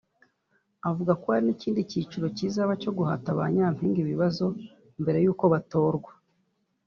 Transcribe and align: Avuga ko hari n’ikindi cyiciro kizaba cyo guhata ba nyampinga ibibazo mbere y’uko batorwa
Avuga 0.89 1.11
ko 1.21 1.25
hari 1.33 1.45
n’ikindi 1.47 1.81
cyiciro 1.89 2.25
kizaba 2.37 2.73
cyo 2.81 2.91
guhata 2.97 3.29
ba 3.37 3.45
nyampinga 3.53 3.97
ibibazo 4.01 4.45
mbere 5.01 5.17
y’uko 5.23 5.43
batorwa 5.53 6.11